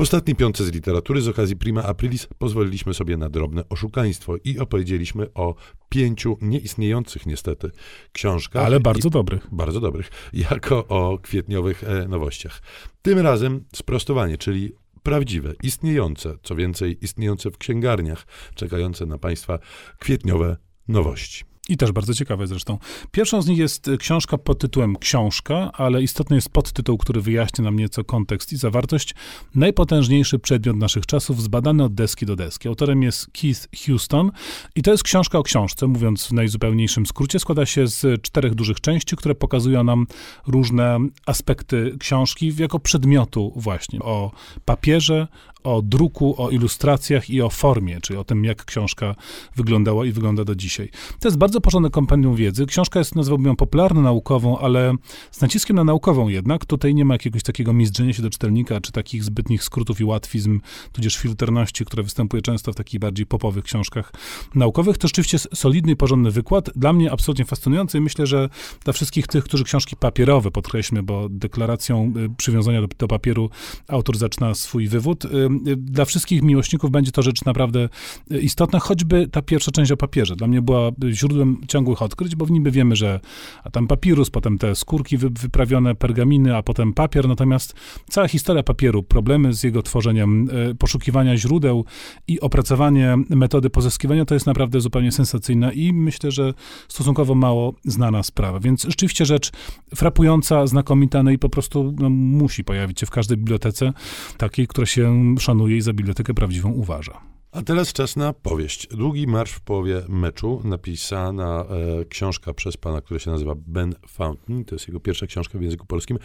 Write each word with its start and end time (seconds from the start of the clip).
W 0.00 0.02
ostatniej 0.02 0.36
piątce 0.36 0.64
z 0.64 0.72
literatury 0.72 1.22
z 1.22 1.28
okazji 1.28 1.56
Prima 1.56 1.82
Aprilis 1.82 2.26
pozwoliliśmy 2.38 2.94
sobie 2.94 3.16
na 3.16 3.28
drobne 3.28 3.68
oszukaństwo 3.68 4.36
i 4.44 4.58
opowiedzieliśmy 4.58 5.34
o 5.34 5.54
pięciu 5.88 6.38
nieistniejących 6.40 7.26
niestety 7.26 7.70
książkach. 8.12 8.64
Ale 8.64 8.80
bardzo 8.80 9.08
i, 9.08 9.10
dobrych. 9.10 9.46
Bardzo 9.52 9.80
dobrych, 9.80 10.10
jako 10.32 10.86
o 10.86 11.18
kwietniowych 11.18 11.84
e, 11.84 12.08
nowościach. 12.08 12.62
Tym 13.02 13.18
razem 13.18 13.64
sprostowanie, 13.74 14.38
czyli 14.38 14.72
prawdziwe, 15.02 15.54
istniejące, 15.62 16.36
co 16.42 16.54
więcej, 16.56 16.98
istniejące 17.04 17.50
w 17.50 17.58
księgarniach, 17.58 18.26
czekające 18.54 19.06
na 19.06 19.18
Państwa 19.18 19.58
kwietniowe 19.98 20.56
nowości. 20.88 21.49
I 21.70 21.76
też 21.76 21.92
bardzo 21.92 22.14
ciekawe 22.14 22.46
zresztą. 22.46 22.78
Pierwszą 23.10 23.42
z 23.42 23.46
nich 23.46 23.58
jest 23.58 23.88
y, 23.88 23.98
książka 23.98 24.38
pod 24.38 24.58
tytułem 24.58 24.96
Książka, 24.96 25.72
ale 25.72 26.02
istotny 26.02 26.36
jest 26.36 26.48
podtytuł, 26.48 26.98
który 26.98 27.20
wyjaśnia 27.20 27.64
nam 27.64 27.78
nieco 27.78 28.04
kontekst 28.04 28.52
i 28.52 28.56
zawartość. 28.56 29.14
Najpotężniejszy 29.54 30.38
przedmiot 30.38 30.76
naszych 30.76 31.06
czasów, 31.06 31.42
zbadany 31.42 31.84
od 31.84 31.94
deski 31.94 32.26
do 32.26 32.36
deski. 32.36 32.68
Autorem 32.68 33.02
jest 33.02 33.26
Keith 33.40 33.68
Houston 33.86 34.30
i 34.76 34.82
to 34.82 34.90
jest 34.90 35.02
książka 35.02 35.38
o 35.38 35.42
książce, 35.42 35.86
mówiąc 35.86 36.26
w 36.26 36.32
najzupełniejszym 36.32 37.06
skrócie. 37.06 37.38
Składa 37.38 37.66
się 37.66 37.86
z 37.86 38.22
czterech 38.22 38.54
dużych 38.54 38.80
części, 38.80 39.16
które 39.16 39.34
pokazują 39.34 39.84
nam 39.84 40.06
różne 40.46 40.98
aspekty 41.26 41.96
książki 41.98 42.52
jako 42.58 42.78
przedmiotu 42.78 43.52
właśnie. 43.56 43.98
O 43.98 44.30
papierze, 44.64 45.28
o 45.64 45.82
druku, 45.82 46.34
o 46.38 46.50
ilustracjach 46.50 47.30
i 47.30 47.42
o 47.42 47.50
formie, 47.50 48.00
czyli 48.00 48.18
o 48.18 48.24
tym, 48.24 48.44
jak 48.44 48.64
książka 48.64 49.14
wyglądała 49.56 50.06
i 50.06 50.12
wygląda 50.12 50.44
do 50.44 50.54
dzisiaj. 50.54 50.90
To 51.20 51.28
jest 51.28 51.38
bardzo 51.38 51.60
porządne 51.60 51.90
kompendium 51.90 52.34
wiedzy. 52.34 52.66
Książka 52.66 52.98
jest, 52.98 53.16
nazwałbym 53.16 53.46
ją 53.46 53.56
popularno-naukową, 53.56 54.58
ale 54.58 54.94
z 55.30 55.40
naciskiem 55.40 55.76
na 55.76 55.84
naukową 55.84 56.28
jednak. 56.28 56.64
Tutaj 56.64 56.94
nie 56.94 57.04
ma 57.04 57.14
jakiegoś 57.14 57.42
takiego 57.42 57.72
mizdrzenia 57.72 58.12
się 58.12 58.22
do 58.22 58.30
czytelnika, 58.30 58.80
czy 58.80 58.92
takich 58.92 59.24
zbytnich 59.24 59.64
skrótów 59.64 60.00
i 60.00 60.04
łatwizm, 60.04 60.60
tudzież 60.92 61.16
filterności, 61.16 61.84
które 61.84 62.02
występuje 62.02 62.42
często 62.42 62.72
w 62.72 62.74
takich 62.74 63.00
bardziej 63.00 63.26
popowych 63.26 63.64
książkach 63.64 64.12
naukowych. 64.54 64.98
To 64.98 65.08
rzeczywiście 65.08 65.38
solidny 65.38 65.92
i 65.92 65.96
porządny 65.96 66.30
wykład. 66.30 66.70
Dla 66.76 66.92
mnie 66.92 67.12
absolutnie 67.12 67.44
fascynujący 67.44 68.00
myślę, 68.00 68.26
że 68.26 68.48
dla 68.84 68.92
wszystkich 68.92 69.26
tych, 69.26 69.44
którzy 69.44 69.64
książki 69.64 69.96
papierowe, 69.96 70.50
podkreślmy, 70.50 71.02
bo 71.02 71.28
deklaracją 71.28 72.12
y, 72.16 72.36
przywiązania 72.36 72.80
do, 72.80 72.88
do 72.98 73.08
papieru 73.08 73.50
autor 73.88 74.16
zaczyna 74.16 74.54
swój 74.54 74.88
wywód, 74.88 75.24
y, 75.24 75.28
dla 75.76 76.04
wszystkich 76.04 76.42
miłośników 76.42 76.90
będzie 76.90 77.12
to 77.12 77.22
rzecz 77.22 77.44
naprawdę 77.44 77.88
istotna, 78.30 78.78
choćby 78.78 79.28
ta 79.28 79.42
pierwsza 79.42 79.70
część 79.70 79.92
o 79.92 79.96
papierze. 79.96 80.36
Dla 80.36 80.46
mnie 80.46 80.62
była 80.62 80.90
źródłem 81.10 81.60
ciągłych 81.68 82.02
odkryć, 82.02 82.36
bo 82.36 82.46
w 82.46 82.50
niby 82.50 82.70
wiemy, 82.70 82.96
że 82.96 83.20
a 83.64 83.70
tam 83.70 83.86
papirus, 83.86 84.30
potem 84.30 84.58
te 84.58 84.74
skórki 84.74 85.18
wyprawione, 85.18 85.94
pergaminy, 85.94 86.56
a 86.56 86.62
potem 86.62 86.92
papier, 86.92 87.28
natomiast 87.28 87.74
cała 88.08 88.28
historia 88.28 88.62
papieru, 88.62 89.02
problemy 89.02 89.52
z 89.52 89.62
jego 89.62 89.82
tworzeniem, 89.82 90.48
poszukiwania 90.78 91.36
źródeł 91.36 91.84
i 92.28 92.40
opracowanie 92.40 93.16
metody 93.28 93.70
pozyskiwania, 93.70 94.24
to 94.24 94.34
jest 94.34 94.46
naprawdę 94.46 94.80
zupełnie 94.80 95.12
sensacyjna 95.12 95.72
i 95.72 95.92
myślę, 95.92 96.30
że 96.30 96.54
stosunkowo 96.88 97.34
mało 97.34 97.74
znana 97.84 98.22
sprawa. 98.22 98.60
Więc 98.60 98.84
rzeczywiście 98.84 99.26
rzecz 99.26 99.52
frapująca, 99.94 100.66
znakomita, 100.66 101.22
no 101.22 101.30
i 101.30 101.38
po 101.38 101.48
prostu 101.48 101.94
no, 101.98 102.10
musi 102.10 102.64
pojawić 102.64 103.00
się 103.00 103.06
w 103.06 103.10
każdej 103.10 103.36
bibliotece, 103.36 103.92
takiej, 104.36 104.66
która 104.66 104.86
się 104.86 105.34
szanuje 105.40 105.76
i 105.76 105.80
za 105.80 105.92
bibliotekę 105.92 106.34
prawdziwą 106.34 106.72
uważa. 106.72 107.29
A 107.52 107.62
teraz 107.62 107.92
czas 107.92 108.16
na 108.16 108.32
powieść. 108.32 108.86
Długi 108.86 109.26
marsz 109.26 109.52
w 109.52 109.60
połowie 109.60 110.02
meczu, 110.08 110.60
napisana 110.64 111.64
e, 112.00 112.04
książka 112.04 112.54
przez 112.54 112.76
pana, 112.76 113.00
który 113.00 113.20
się 113.20 113.30
nazywa 113.30 113.54
Ben 113.66 113.94
Fountain. 114.08 114.64
To 114.64 114.74
jest 114.74 114.88
jego 114.88 115.00
pierwsza 115.00 115.26
książka 115.26 115.58
w 115.58 115.62
języku 115.62 115.86
polskim. 115.86 116.18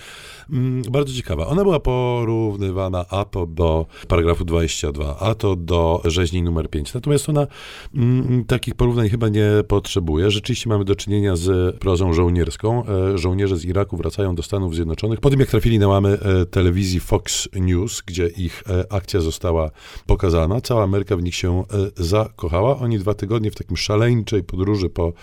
Mm, 0.49 0.81
bardzo 0.91 1.13
ciekawa. 1.13 1.47
Ona 1.47 1.63
była 1.63 1.79
porównywana 1.79 3.05
a 3.09 3.25
to 3.25 3.45
do 3.45 3.85
paragrafu 4.07 4.45
22, 4.45 5.19
a 5.19 5.35
to 5.35 5.55
do 5.55 6.01
rzeźni 6.05 6.43
numer 6.43 6.69
5. 6.69 6.93
Natomiast 6.93 7.29
ona 7.29 7.47
mm, 7.95 8.45
takich 8.45 8.75
porównań 8.75 9.09
chyba 9.09 9.29
nie 9.29 9.49
potrzebuje. 9.67 10.31
Rzeczywiście 10.31 10.69
mamy 10.69 10.85
do 10.85 10.95
czynienia 10.95 11.35
z 11.35 11.77
prozą 11.77 12.13
żołnierską. 12.13 12.83
E, 12.85 13.17
żołnierze 13.17 13.57
z 13.57 13.65
Iraku 13.65 13.97
wracają 13.97 14.35
do 14.35 14.43
Stanów 14.43 14.75
Zjednoczonych 14.75 15.19
po 15.19 15.29
tym, 15.29 15.39
jak 15.39 15.49
trafili 15.49 15.79
na 15.79 15.87
łamy 15.87 16.19
e, 16.21 16.45
telewizji 16.45 16.99
Fox 16.99 17.49
News, 17.53 18.01
gdzie 18.01 18.27
ich 18.27 18.63
e, 18.69 18.93
akcja 18.93 19.21
została 19.21 19.71
pokazana. 20.05 20.61
Cała 20.61 20.83
Ameryka 20.83 21.14
w 21.17 21.23
nich 21.23 21.35
się 21.35 21.59
e, 21.59 21.63
zakochała. 22.03 22.79
Oni 22.79 22.99
dwa 22.99 23.13
tygodnie 23.13 23.51
w 23.51 23.55
takim 23.55 23.77
szaleńczej 23.77 24.43
podróży 24.43 24.89
po 24.89 25.13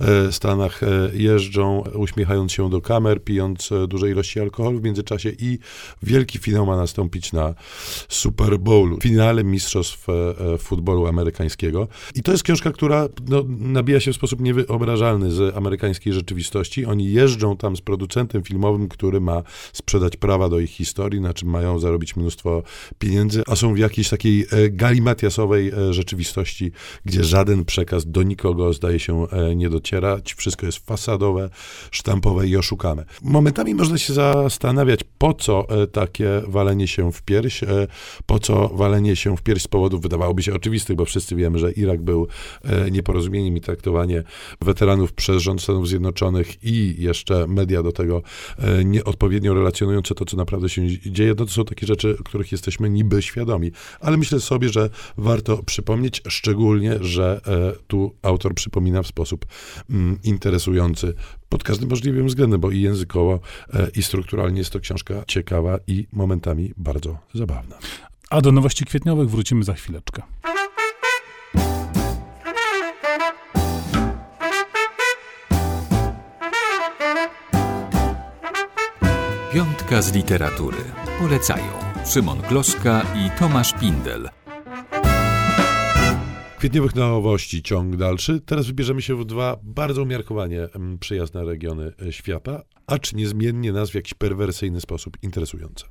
e, 0.00 0.32
Stanach 0.32 0.82
e, 0.82 0.86
jeżdżą, 1.14 1.84
uśmiechając 1.94 2.52
się 2.52 2.70
do 2.70 2.80
kamer, 2.80 3.24
pijąc 3.24 3.70
duże 3.88 4.10
ilości 4.10 4.40
alkoholu 4.40 4.78
w 4.78 4.82
międzyczasie 4.82 5.32
i 5.38 5.58
wielki 6.02 6.38
finał 6.38 6.66
ma 6.66 6.76
nastąpić 6.76 7.32
na 7.32 7.54
Super 8.08 8.58
Bowlu, 8.58 8.98
finale 9.00 9.44
mistrzostw 9.44 10.06
futbolu 10.58 11.06
amerykańskiego. 11.06 11.88
I 12.14 12.22
to 12.22 12.32
jest 12.32 12.44
książka, 12.44 12.72
która 12.72 13.08
no, 13.28 13.44
nabija 13.48 14.00
się 14.00 14.12
w 14.12 14.16
sposób 14.16 14.40
niewyobrażalny 14.40 15.30
z 15.30 15.56
amerykańskiej 15.56 16.12
rzeczywistości. 16.12 16.86
Oni 16.86 17.12
jeżdżą 17.12 17.56
tam 17.56 17.76
z 17.76 17.80
producentem 17.80 18.42
filmowym, 18.42 18.88
który 18.88 19.20
ma 19.20 19.42
sprzedać 19.72 20.16
prawa 20.16 20.48
do 20.48 20.58
ich 20.60 20.70
historii, 20.70 21.20
na 21.20 21.34
czym 21.34 21.48
mają 21.48 21.78
zarobić 21.78 22.16
mnóstwo 22.16 22.62
pieniędzy, 22.98 23.42
a 23.46 23.56
są 23.56 23.74
w 23.74 23.78
jakiejś 23.78 24.08
takiej 24.08 24.46
galimatiasowej 24.70 25.41
E, 25.42 25.92
rzeczywistości, 25.92 26.72
gdzie 27.04 27.24
żaden 27.24 27.64
przekaz 27.64 28.06
do 28.06 28.22
nikogo, 28.22 28.72
zdaje 28.72 28.98
się, 28.98 29.26
e, 29.30 29.56
nie 29.56 29.70
docierać. 29.70 30.34
Wszystko 30.34 30.66
jest 30.66 30.78
fasadowe, 30.86 31.50
sztampowe 31.90 32.48
i 32.48 32.56
oszukane. 32.56 33.04
Momentami 33.22 33.74
można 33.74 33.98
się 33.98 34.12
zastanawiać, 34.12 35.00
po 35.18 35.34
co 35.34 35.68
e, 35.68 35.86
takie 35.86 36.42
walenie 36.46 36.88
się 36.88 37.12
w 37.12 37.22
pierś, 37.22 37.60
po 38.26 38.38
co 38.38 38.68
walenie 38.68 39.16
się 39.16 39.36
w 39.36 39.42
pierś 39.42 39.62
z 39.62 39.68
powodów 39.68 40.02
wydawałoby 40.02 40.42
się 40.42 40.54
oczywistych, 40.54 40.96
bo 40.96 41.04
wszyscy 41.04 41.36
wiemy, 41.36 41.58
że 41.58 41.72
Irak 41.72 42.02
był 42.02 42.28
nieporozumieniem 42.90 43.56
i 43.56 43.60
traktowanie 43.60 44.22
weteranów 44.60 45.12
przez 45.12 45.42
rząd 45.42 45.62
Stanów 45.62 45.88
Zjednoczonych 45.88 46.64
i 46.64 47.02
jeszcze 47.02 47.46
media 47.46 47.82
do 47.82 47.92
tego 47.92 48.22
nieodpowiednio 48.84 49.54
relacjonujące 49.54 50.14
to, 50.14 50.24
co 50.24 50.36
naprawdę 50.36 50.68
się 50.68 50.88
dzieje, 51.12 51.34
no 51.38 51.44
to 51.46 51.52
są 51.52 51.64
takie 51.64 51.86
rzeczy, 51.86 52.16
których 52.24 52.52
jesteśmy 52.52 52.90
niby 52.90 53.22
świadomi. 53.22 53.72
Ale 54.00 54.16
myślę 54.16 54.40
sobie, 54.40 54.68
że 54.68 54.90
warto 55.32 55.62
przypomnieć, 55.62 56.22
szczególnie, 56.28 56.98
że 57.00 57.40
e, 57.46 57.72
tu 57.86 58.14
autor 58.22 58.54
przypomina 58.54 59.02
w 59.02 59.06
sposób 59.06 59.46
mm, 59.90 60.18
interesujący 60.24 61.14
pod 61.48 61.64
każdym 61.64 61.88
możliwym 61.88 62.26
względem, 62.26 62.60
bo 62.60 62.70
i 62.70 62.80
językowo, 62.80 63.40
e, 63.74 63.88
i 63.96 64.02
strukturalnie 64.02 64.58
jest 64.58 64.70
to 64.70 64.80
książka 64.80 65.14
ciekawa 65.26 65.78
i 65.86 66.06
momentami 66.12 66.72
bardzo 66.76 67.18
zabawna. 67.34 67.78
A 68.30 68.40
do 68.40 68.52
nowości 68.52 68.84
kwietniowych 68.84 69.30
wrócimy 69.30 69.64
za 69.64 69.74
chwileczkę. 69.74 70.22
Piątka 79.54 80.02
z 80.02 80.12
literatury. 80.12 80.84
Polecają 81.20 81.72
Szymon 82.06 82.38
Gloszka 82.48 83.02
i 83.14 83.38
Tomasz 83.38 83.72
Pindel. 83.80 84.41
Kwietniowych 86.62 86.94
nowości 86.94 87.62
ciąg 87.62 87.96
dalszy. 87.96 88.40
Teraz 88.40 88.66
wybierzemy 88.66 89.02
się 89.02 89.16
w 89.16 89.24
dwa 89.24 89.56
bardzo 89.62 90.02
umiarkowanie 90.02 90.68
mm, 90.74 90.98
przyjazne 90.98 91.44
regiony 91.44 91.92
e, 92.08 92.12
świata, 92.12 92.62
acz 92.86 93.12
niezmiennie 93.12 93.72
nas 93.72 93.90
w 93.90 93.94
jakiś 93.94 94.14
perwersyjny 94.14 94.80
sposób 94.80 95.16
interesujące. 95.22 95.86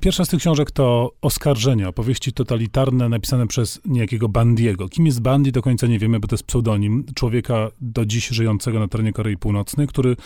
Pierwsza 0.00 0.24
z 0.24 0.28
tych 0.28 0.40
książek 0.40 0.70
to 0.70 1.12
Oskarżenia, 1.22 1.88
opowieści 1.88 2.32
totalitarne 2.32 3.08
napisane 3.08 3.46
przez 3.46 3.80
niejakiego 3.84 4.28
Bandiego. 4.28 4.88
Kim 4.88 5.06
jest 5.06 5.20
Bandi 5.20 5.52
do 5.52 5.62
końca 5.62 5.86
nie 5.86 5.98
wiemy, 5.98 6.20
bo 6.20 6.28
to 6.28 6.34
jest 6.34 6.44
pseudonim 6.44 7.04
człowieka 7.14 7.70
do 7.80 8.06
dziś 8.06 8.28
żyjącego 8.28 8.78
na 8.78 8.88
terenie 8.88 9.12
Korei 9.12 9.36
Północnej, 9.36 9.86
który 9.86 10.16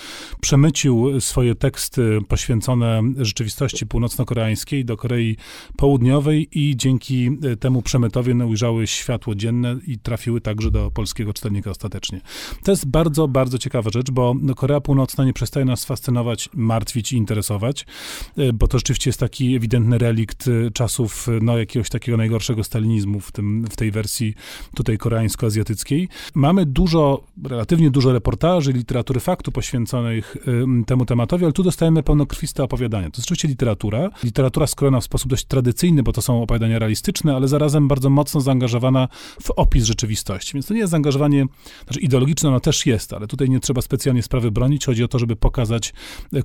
przemycił 0.40 1.20
swoje 1.20 1.54
teksty 1.54 2.18
poświęcone 2.28 3.02
rzeczywistości 3.16 3.86
północno-koreańskiej 3.86 4.84
do 4.84 4.96
Korei 4.96 5.36
Południowej 5.76 6.48
i 6.52 6.76
dzięki 6.76 7.30
e, 7.52 7.56
temu 7.56 7.82
przemytowi 7.82 8.30
ujrzały 8.32 8.86
światło 8.86 9.34
dzienne 9.34 9.76
i 9.86 9.98
trafiły 9.98 10.40
także 10.40 10.70
do 10.70 10.90
polskiego 10.90 11.32
czytelnika 11.32 11.70
ostatecznie. 11.70 12.20
To 12.64 12.70
jest 12.70 12.86
bardzo, 12.86 13.28
bardzo 13.28 13.58
ciekawa 13.58 13.90
rzecz, 13.90 14.10
bo 14.10 14.34
no, 14.40 14.54
Korea 14.54 14.80
Północna 14.80 15.24
nie 15.24 15.32
przestaje 15.32 15.66
nas 15.66 15.84
fascynować, 15.84 16.09
martwić 16.54 17.12
i 17.12 17.16
interesować, 17.16 17.86
e, 18.36 18.52
bo 18.52 18.68
to 18.68 18.78
rzeczywiście 18.78 19.10
jest 19.10 19.20
taki 19.20 19.56
ewidentny 19.56 19.98
relikt 19.98 20.48
e, 20.48 20.70
czasów 20.70 21.26
no, 21.42 21.58
jakiegoś 21.58 21.88
takiego 21.88 22.16
najgorszego 22.18 22.64
stalinizmu 22.64 23.20
w, 23.20 23.32
tym, 23.32 23.64
w 23.70 23.76
tej 23.76 23.90
wersji 23.90 24.34
tutaj 24.74 24.98
koreańsko-azjatyckiej. 24.98 26.08
Mamy 26.34 26.66
dużo, 26.66 27.24
relatywnie 27.44 27.90
dużo 27.90 28.12
reportaży, 28.12 28.72
literatury 28.72 29.20
faktu 29.20 29.52
poświęconych 29.52 30.36
temu 30.86 31.06
tematowi, 31.06 31.44
ale 31.44 31.52
tu 31.52 31.62
dostajemy 31.62 32.02
pełnokrwiste 32.02 32.64
opowiadania. 32.64 33.10
To 33.10 33.16
jest 33.16 33.28
oczywiście 33.28 33.48
literatura, 33.48 34.10
literatura 34.24 34.66
skrojona 34.66 35.00
w 35.00 35.04
sposób 35.04 35.30
dość 35.30 35.44
tradycyjny, 35.44 36.02
bo 36.02 36.12
to 36.12 36.22
są 36.22 36.42
opowiadania 36.42 36.78
realistyczne, 36.78 37.36
ale 37.36 37.48
zarazem 37.48 37.88
bardzo 37.88 38.10
mocno 38.10 38.40
zaangażowana 38.40 39.08
w 39.42 39.50
opis 39.50 39.84
rzeczywistości. 39.84 40.52
Więc 40.54 40.66
to 40.66 40.74
nie 40.74 40.80
jest 40.80 40.90
zaangażowanie, 40.90 41.46
znaczy 41.84 42.00
ideologiczne 42.00 42.48
ono 42.48 42.60
też 42.60 42.86
jest, 42.86 43.12
ale 43.12 43.26
tutaj 43.26 43.50
nie 43.50 43.60
trzeba 43.60 43.82
specjalnie 43.82 44.22
sprawy 44.22 44.50
bronić. 44.50 44.86
Chodzi 44.86 45.04
o 45.04 45.08
to, 45.08 45.18
żeby 45.18 45.36
pokazać 45.36 45.92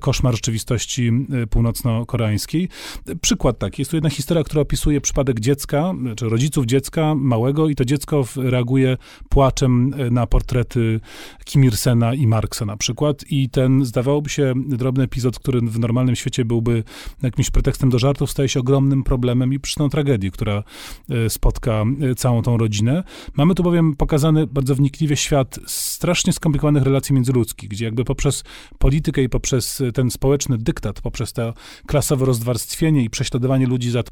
koszmar 0.00 0.34
rzeczywistości 0.34 1.10
północno-koreańskiej. 1.50 2.68
Przykład 3.20 3.58
taki, 3.58 3.82
jest 3.82 3.90
tu 3.90 3.96
jedna 3.96 4.10
historia, 4.10 4.44
która 4.44 4.62
opisuje 4.62 5.00
przypadek 5.00 5.40
dziecka, 5.40 5.94
czy 6.16 6.28
rodziców 6.28 6.66
dziecka 6.66 7.14
małego 7.14 7.68
i 7.68 7.74
to 7.74 7.84
dziecko 7.84 8.24
reaguje 8.36 8.96
płaczem 9.28 9.94
na 10.10 10.26
portrety 10.26 11.00
Kim 11.44 11.64
Il-sena 11.64 12.14
i 12.14 12.26
Marksa 12.26 12.64
na 12.64 12.76
przykład 12.76 13.24
i 13.30 13.50
ten, 13.50 13.84
zdawałoby 13.84 14.30
się, 14.30 14.54
drobny 14.56 15.04
epizod, 15.04 15.38
który 15.38 15.60
w 15.60 15.78
normalnym 15.78 16.16
świecie 16.16 16.44
byłby 16.44 16.84
jakimś 17.22 17.50
pretekstem 17.50 17.90
do 17.90 17.98
żartów, 17.98 18.30
staje 18.30 18.48
się 18.48 18.60
ogromnym 18.60 19.02
problemem 19.02 19.52
i 19.52 19.60
przyczyną 19.60 19.88
tragedii, 19.88 20.30
która 20.30 20.62
e, 21.10 21.30
spotka 21.30 21.84
e, 22.10 22.14
całą 22.14 22.42
tą 22.42 22.56
rodzinę. 22.56 23.04
Mamy 23.36 23.54
tu 23.54 23.62
bowiem 23.62 23.96
pokazany 23.96 24.46
bardzo 24.46 24.74
wnikliwie 24.74 25.16
świat 25.16 25.58
strasznie 25.66 26.32
skomplikowanych 26.32 26.82
relacji 26.82 27.14
międzyludzkich, 27.14 27.68
gdzie 27.68 27.84
jakby 27.84 28.04
poprzez 28.04 28.44
politykę 28.78 29.22
i 29.22 29.28
poprzez 29.28 29.45
ten 29.94 30.10
społeczny 30.10 30.58
dyktat, 30.58 31.00
poprzez 31.00 31.32
to 31.32 31.54
klasowe 31.86 32.26
rozwarstwienie 32.26 33.04
i 33.04 33.10
prześladowanie 33.10 33.66
ludzi 33.66 33.90
za, 33.90 34.02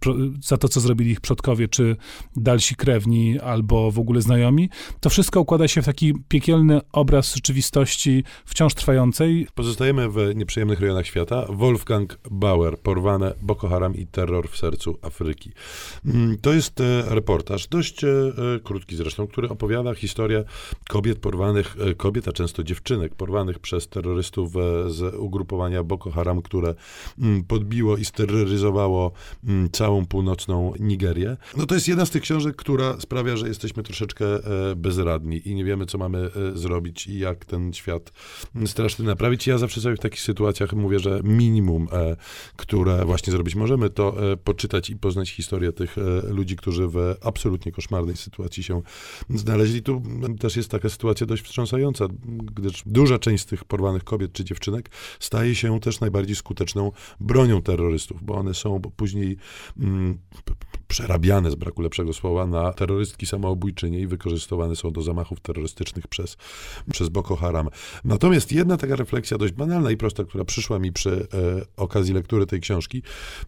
za 0.43 0.57
to, 0.57 0.69
co 0.69 0.81
zrobili 0.81 1.11
ich 1.11 1.21
przodkowie, 1.21 1.69
czy 1.69 1.97
dalsi 2.37 2.77
krewni, 2.77 3.41
albo 3.41 3.91
w 3.91 3.99
ogóle 3.99 4.23
znajomi, 4.23 4.71
to 5.01 5.11
wszystko 5.11 5.41
układa 5.41 5.69
się 5.69 5.83
w 5.83 5.85
taki 5.85 6.15
piekielny 6.29 6.81
obraz 6.93 7.35
rzeczywistości 7.35 8.25
wciąż 8.45 8.75
trwającej. 8.75 9.47
Pozostajemy 9.55 10.09
w 10.09 10.17
nieprzyjemnych 10.35 10.81
rejonach 10.81 11.07
świata. 11.07 11.47
Wolfgang 11.49 12.19
Bauer, 12.31 12.79
porwane 12.79 13.35
Boko 13.43 13.69
Haram 13.69 13.97
i 13.97 14.07
terror 14.07 14.49
w 14.49 14.57
sercu 14.57 14.99
Afryki. 15.03 15.53
Mm, 16.07 16.39
to 16.39 16.53
jest 16.53 16.81
e, 16.81 17.03
reportaż, 17.09 17.69
dość 17.69 18.05
e, 18.05 18.09
e, 18.09 18.61
krótki 18.65 18.97
zresztą, 18.97 19.27
który 19.27 19.49
opowiada 19.49 19.95
historię 19.95 20.45
kobiet 20.89 21.19
porwanych, 21.19 21.77
kobiet, 21.97 22.29
a 22.29 22.33
często 22.33 22.63
dziewczynek 22.63 23.15
porwanych 23.15 23.59
przez 23.59 23.89
terrorystów 23.89 24.53
z 24.87 25.15
ugrupowania 25.25 25.85
Boko 25.85 26.11
Haram, 26.11 26.43
które 26.43 26.75
mm, 27.19 27.45
podbiło 27.45 27.97
i 27.97 28.05
steroryzowało 28.05 29.13
mm, 29.45 29.71
całą 29.71 30.07
północną 30.07 30.73
Nigerię. 30.81 31.37
No 31.57 31.67
to 31.67 31.75
jest 31.75 31.89
jedna 31.89 32.07
z 32.07 32.11
tych 32.11 32.23
książek, 32.23 32.57
która 32.57 33.01
sprawia, 33.01 33.37
że 33.37 33.49
jesteśmy 33.49 33.83
troszeczkę 33.83 34.25
bezradni 34.77 35.49
i 35.49 35.55
nie 35.55 35.65
wiemy, 35.65 35.87
co 35.87 35.99
mamy 35.99 36.31
zrobić 36.55 37.07
i 37.07 37.19
jak 37.19 37.45
ten 37.45 37.73
świat 37.73 38.13
straszny 38.67 39.05
naprawić. 39.05 39.47
Ja 39.47 39.59
zawsze 39.59 39.81
sobie 39.81 39.97
w 39.97 40.01
takich 40.01 40.21
sytuacjach 40.21 40.73
mówię, 40.73 40.99
że 40.99 41.21
minimum, 41.25 41.89
które 42.57 43.05
właśnie 43.05 43.31
zrobić 43.31 43.55
możemy, 43.55 43.91
to 43.91 44.33
e, 44.33 44.37
poczytać 44.37 44.91
i 44.91 44.97
poznać 44.97 45.31
historię 45.31 45.73
tych 45.73 45.99
e, 45.99 46.01
ludzi, 46.29 46.57
którzy 46.57 46.89
w 46.89 47.15
absolutnie 47.23 47.73
koszmarnej 47.73 48.17
sytuacji 48.17 48.63
się 48.63 48.83
znaleźli. 49.31 49.83
Tu 49.83 50.03
też 50.41 50.57
jest 50.57 50.71
taka 50.71 50.89
sytuacja 50.89 51.27
dość 51.27 51.43
wstrząsająca, 51.43 52.07
gdyż 52.55 52.83
duża 52.87 53.19
część 53.19 53.43
z 53.43 53.47
tych 53.47 53.65
porwanych 53.65 54.05
kobiet 54.05 54.33
czy 54.33 54.45
dziewczynek 54.45 54.91
staje 55.21 55.55
się 55.55 55.81
też 55.81 56.01
najbardziej 56.01 56.37
skuteczną 56.37 56.93
bronią 57.21 57.63
terrorystów, 57.63 58.25
bo 58.25 58.35
one 58.35 58.55
są 58.55 58.81
później 58.97 59.37
mm, 59.79 60.19
przerabiane, 60.89 61.51
z 61.51 61.55
braku 61.55 61.83
lepszego 61.83 62.13
słowa, 62.13 62.47
na 62.47 62.73
terrorystki 62.73 63.27
samoobójczynie 63.27 64.01
i 64.01 64.07
wykorzystywane 64.07 64.77
są 64.77 64.91
do 64.91 65.03
zamachów 65.03 65.41
terrorystycznych 65.41 66.09
przez, 66.09 66.37
przez 66.93 67.09
Boko 67.09 67.37
Haram. 67.37 67.69
Natomiast 68.05 68.53
jedna 68.53 68.77
taka 68.77 68.97
refleksja 68.97 69.39
dość 69.39 69.53
banalna 69.53 69.91
i 69.91 69.97
prosta, 69.97 70.25
która 70.25 70.45
przyszła 70.45 70.79
mi 70.79 70.93
przy 70.93 71.11
e, 71.13 71.65
okazji 71.77 72.15
lektury 72.15 72.47
tej 72.47 72.61
książki, 72.61 73.03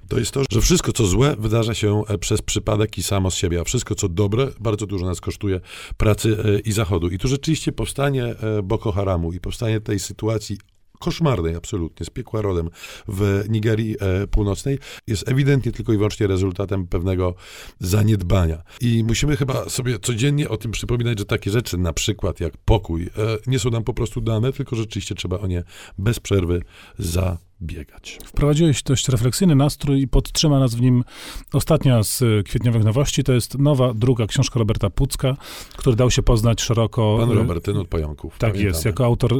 to 0.09 0.19
jest 0.19 0.31
to, 0.31 0.43
że 0.51 0.61
wszystko, 0.61 0.93
co 0.93 1.07
złe, 1.07 1.37
wydarza 1.39 1.75
się 1.75 2.03
e, 2.09 2.19
przez 2.19 2.43
przypadek 2.43 2.99
i 2.99 3.03
samo 3.03 3.31
z 3.31 3.35
siebie, 3.35 3.61
a 3.61 3.65
wszystko, 3.65 3.95
co 3.95 4.09
dobre, 4.09 4.49
bardzo 4.61 4.87
dużo 4.87 5.07
nas 5.07 5.21
kosztuje 5.21 5.61
pracy 5.97 6.37
e, 6.45 6.61
i 6.61 6.73
zachodu. 6.73 7.09
I 7.09 7.19
tu 7.19 7.29
rzeczywiście 7.29 7.73
powstanie 7.73 8.25
e, 8.25 8.63
Boko 8.63 8.93
Haramu 8.93 9.33
i 9.33 9.41
powstanie 9.41 9.81
tej 9.81 9.99
sytuacji 9.99 10.59
koszmarnej 10.99 11.57
absolutnie, 11.57 12.07
z 12.07 12.11
piekła 12.11 12.43
rodem 12.43 12.71
w 13.09 13.45
Nigerii 13.49 13.97
e, 14.01 14.27
Północnej, 14.27 14.79
jest 15.07 15.29
ewidentnie 15.29 15.73
tylko 15.73 15.93
i 15.93 15.97
wyłącznie 15.97 16.27
rezultatem 16.27 16.87
pewnego 16.87 17.35
zaniedbania. 17.81 18.63
I 18.81 19.05
musimy 19.05 19.37
chyba 19.37 19.69
sobie 19.69 19.99
codziennie 19.99 20.49
o 20.49 20.57
tym 20.57 20.71
przypominać, 20.71 21.19
że 21.19 21.25
takie 21.25 21.51
rzeczy, 21.51 21.79
na 21.79 21.93
przykład 21.93 22.41
jak 22.41 22.57
pokój, 22.57 23.03
e, 23.03 23.09
nie 23.47 23.59
są 23.59 23.71
nam 23.71 23.85
po 23.85 23.95
prostu 23.95 24.21
dane, 24.21 24.53
tylko 24.53 24.77
rzeczywiście 24.77 25.15
trzeba 25.15 25.39
o 25.39 25.47
nie 25.47 25.63
bez 25.99 26.21
przerwy 26.21 26.63
za 26.99 27.39
biegać. 27.63 28.19
Wprowadziłeś 28.25 28.83
dość 28.83 29.09
refleksyjny 29.09 29.55
nastrój 29.55 30.01
i 30.01 30.09
podtrzyma 30.09 30.59
nas 30.59 30.75
w 30.75 30.81
nim 30.81 31.05
ostatnia 31.53 32.03
z 32.03 32.47
kwietniowych 32.47 32.85
nowości. 32.85 33.25
To 33.25 33.33
jest 33.33 33.59
nowa, 33.59 33.95
druga 33.95 34.27
książka 34.27 34.59
Roberta 34.59 34.91
Pucka, 34.91 35.37
który 35.77 35.97
dał 35.97 36.11
się 36.11 36.23
poznać 36.23 36.61
szeroko. 36.61 37.17
Pan 37.21 37.31
Robert, 37.31 37.65
ten 37.65 37.77
od 37.77 37.89
pająków. 37.89 38.33
Tak 38.33 38.41
pamiętamy. 38.41 38.65
jest, 38.65 38.85
jako 38.85 39.05
autor 39.05 39.33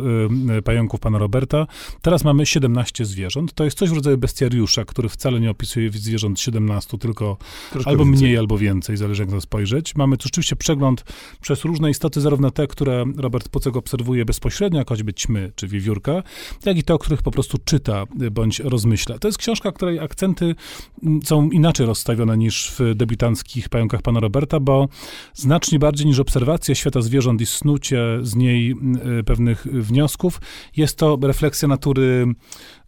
y, 0.59 0.63
pająków 0.63 1.01
pana 1.01 1.19
Roberta. 1.19 1.67
Teraz 2.03 2.25
mamy 2.25 2.47
17 2.47 3.05
zwierząt. 3.05 3.53
To 3.55 3.65
jest 3.65 3.79
coś 3.79 3.91
w 3.91 3.93
rodzaju 3.93 4.19
bestiariusza, 4.19 4.85
który 4.85 5.09
wcale 5.09 5.41
nie 5.41 5.51
opisuje 5.51 5.91
zwierząt 5.91 6.41
17, 6.41 6.99
tylko 6.99 7.37
Troszkę 7.73 7.91
albo 7.91 8.05
więcej. 8.05 8.23
mniej, 8.23 8.39
albo 8.39 8.59
więcej, 8.59 8.97
zależy 8.97 9.23
jak 9.23 9.31
na 9.31 9.37
to 9.37 9.41
spojrzeć. 9.41 9.97
Mamy 9.97 10.17
tu 10.17 10.23
rzeczywiście 10.23 10.57
przegląd 10.57 11.05
przez 11.41 11.65
różne 11.65 11.91
istoty, 11.91 12.21
zarówno 12.21 12.51
te, 12.51 12.67
które 12.67 13.05
Robert 13.17 13.49
Pucek 13.49 13.77
obserwuje 13.77 14.25
bezpośrednio, 14.25 14.79
jak 14.79 14.89
choćby 14.89 15.15
ćmy 15.15 15.53
czy 15.57 15.69
wiewiórka, 15.69 16.23
jak 16.65 16.77
i 16.77 16.83
te, 16.83 16.95
o 16.95 16.99
których 16.99 17.23
po 17.23 17.31
prostu 17.31 17.59
czyta 17.65 18.06
bądź 18.31 18.61
rozmyśla. 18.61 19.19
To 19.19 19.29
jest 19.29 19.39
książka, 19.39 19.73
której 19.73 19.99
akcenty 19.99 20.55
mm, 21.03 21.23
są 21.23 21.51
inaczej 21.51 21.87
rozstawione 21.87 22.37
niż 22.37 22.73
w 22.79 22.95
debiutanckich 22.95 23.69
pająkach 23.69 24.03
pana 24.03 24.21
Roberta, 24.21 24.61
bo 24.61 24.89
znacznie 25.35 25.79
bardziej 25.79 26.07
niż 26.07 26.19
obserwacja 26.19 26.75
świata 26.75 27.01
zwierząt 27.01 27.41
i 27.41 27.47
snucie 27.47 28.03
z 28.23 28.37
niej 28.37 28.71
mm, 28.71 29.25
pewnych 29.25 29.67
wniosków, 29.67 30.41
jest 30.77 30.99
to 30.99 31.19
refleksja 31.23 31.69
natury 31.69 32.27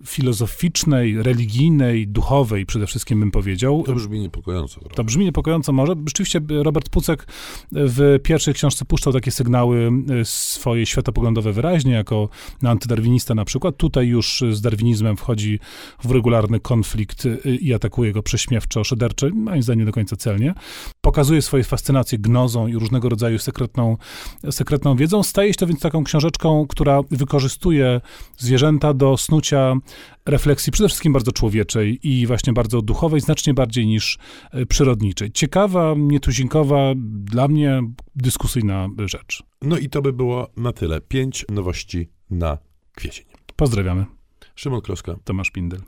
filozoficznej, 0.07 1.23
religijnej, 1.23 2.09
duchowej 2.09 2.67
przede 2.67 2.87
wszystkim 2.87 3.21
bym 3.21 3.31
powiedział. 3.31 3.83
To 3.87 3.95
brzmi 3.95 4.21
niepokojąco. 4.21 4.81
Prawda? 4.81 4.97
To 4.97 5.05
brzmi 5.05 5.25
niepokojąco 5.25 5.73
może. 5.73 5.95
Rzeczywiście 6.07 6.41
Robert 6.63 6.89
Pucek 6.89 7.27
w 7.73 8.19
pierwszej 8.23 8.55
książce 8.55 8.85
puszczał 8.85 9.13
takie 9.13 9.31
sygnały 9.31 9.91
e, 10.21 10.25
swoje 10.25 10.87
światopoglądowe 10.87 11.53
wyraźnie, 11.53 11.93
jako 11.93 12.29
antydarwinista 12.63 13.35
na 13.35 13.45
przykład. 13.45 13.77
Tutaj 13.77 14.07
już 14.07 14.45
z 14.51 14.61
darwinizmem 14.61 15.08
wchodzi 15.17 15.59
w 16.05 16.11
regularny 16.11 16.61
konflikt 16.61 17.27
e, 17.27 17.55
i 17.55 17.75
atakuje 17.75 18.13
go 18.13 18.23
prześmiewczo, 18.23 18.85
szyderczo, 18.85 19.27
moim 19.35 19.63
zdaniem 19.63 19.79
nie 19.79 19.87
do 19.87 19.93
końca 19.93 20.17
celnie. 20.17 20.55
Pokazuje 21.01 21.43
swoje 21.43 21.65
fascynacje 21.65 22.19
gnozą 22.19 22.67
i 22.67 22.75
różnego 22.75 23.09
rodzaju 23.09 23.39
sekretną, 23.39 23.97
sekretną 24.51 24.97
wiedzą. 24.97 25.23
Staje 25.23 25.53
się 25.53 25.59
to 25.59 25.67
więc 25.67 25.81
taką 25.81 26.05
książeczką, 26.05 26.67
która 26.67 27.01
wykorzystuje 27.11 28.01
zwierzęta 28.37 28.95
do 28.95 29.17
snucia 29.17 29.75
refleksji 30.27 30.73
przede 30.73 30.89
wszystkim 30.89 31.13
bardzo 31.13 31.33
człowieczej 31.33 31.99
i 32.03 32.27
właśnie 32.27 32.53
bardzo 32.53 32.83
duchowej, 32.83 33.21
znacznie 33.21 33.55
bardziej 33.55 33.87
niż 33.87 34.19
e, 34.51 34.67
przyrodniczej. 34.67 35.33
Ciekawa, 35.33 35.95
nietuzinkowa, 35.97 36.93
dla 36.97 37.49
mnie 37.49 37.83
dyskusyjna 38.17 38.89
rzecz. 39.07 39.43
No 39.63 39.79
i 39.79 39.89
to 39.89 40.03
by 40.03 40.13
było 40.13 40.49
na 40.57 40.73
tyle. 40.73 41.01
Pięć 41.01 41.45
nowości 41.51 42.09
na 42.31 42.59
kwiecień. 42.95 43.25
Pozdrawiamy. 43.57 44.18
Szymon 44.59 44.81
Kloska. 44.81 45.19
Tomasz 45.25 45.51
Pindel. 45.51 45.81